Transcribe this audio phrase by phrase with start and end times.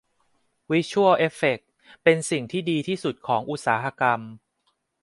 [0.71, 1.59] วิชวล เอฟเฟค
[2.03, 4.19] เป็นสิ่งที่ดีที่สุดของอุตสาหกรรม